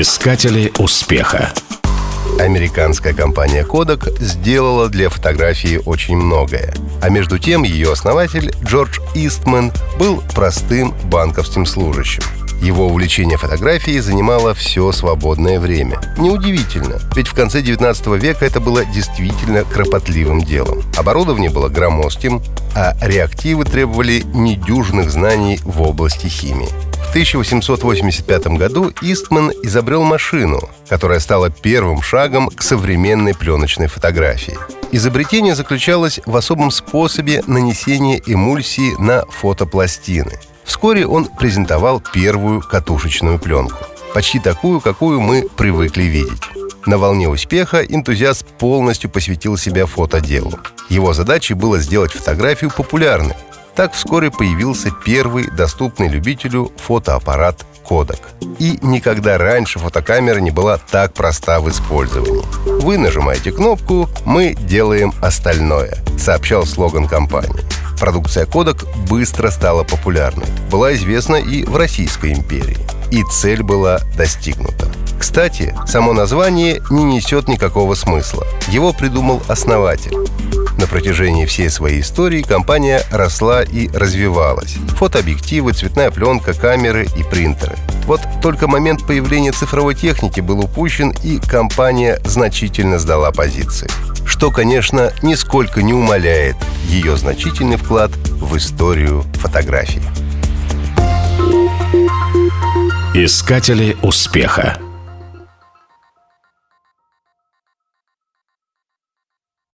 [0.00, 1.52] Искатели успеха.
[2.38, 6.72] Американская компания Kodak сделала для фотографии очень многое.
[7.02, 12.22] А между тем ее основатель Джордж Истман был простым банковским служащим.
[12.62, 16.00] Его увлечение фотографией занимало все свободное время.
[16.16, 20.84] Неудивительно, ведь в конце 19 века это было действительно кропотливым делом.
[20.96, 22.40] Оборудование было громоздким,
[22.76, 26.68] а реактивы требовали недюжных знаний в области химии.
[27.08, 34.58] В 1885 году Истман изобрел машину, которая стала первым шагом к современной пленочной фотографии.
[34.92, 40.38] Изобретение заключалось в особом способе нанесения эмульсии на фотопластины.
[40.64, 43.78] Вскоре он презентовал первую катушечную пленку.
[44.12, 46.42] Почти такую, какую мы привыкли видеть.
[46.84, 50.58] На волне успеха энтузиаст полностью посвятил себя фотоделу.
[50.90, 53.34] Его задачей было сделать фотографию популярной,
[53.78, 58.18] так вскоре появился первый доступный любителю фотоаппарат Kodak.
[58.58, 62.42] И никогда раньше фотокамера не была так проста в использовании.
[62.82, 67.64] Вы нажимаете кнопку, мы делаем остальное, сообщал слоган компании.
[68.00, 70.46] Продукция Kodak быстро стала популярной.
[70.72, 72.78] Была известна и в Российской империи.
[73.12, 74.86] И цель была достигнута.
[75.18, 78.46] Кстати, само название не несет никакого смысла.
[78.68, 80.14] Его придумал основатель.
[80.78, 84.76] На протяжении всей своей истории компания росла и развивалась.
[84.96, 87.76] Фотообъективы, цветная пленка, камеры и принтеры.
[88.06, 93.90] Вот только момент появления цифровой техники был упущен, и компания значительно сдала позиции.
[94.24, 100.02] Что, конечно, нисколько не умаляет ее значительный вклад в историю фотографии.
[103.14, 104.78] Искатели успеха.